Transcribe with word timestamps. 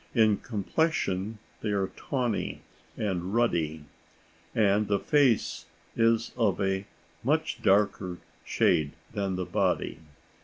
In 0.15 0.37
complexion 0.37 1.37
they 1.61 1.69
are 1.69 1.91
tawny 1.95 2.63
and 2.97 3.35
ruddy, 3.35 3.85
and 4.55 4.87
the 4.87 4.97
face 4.97 5.67
is 5.95 6.31
of 6.35 6.59
a 6.59 6.87
much 7.23 7.61
darker 7.61 8.17
shade 8.43 8.93
than 9.13 9.35
the 9.35 9.45
body. 9.45 9.99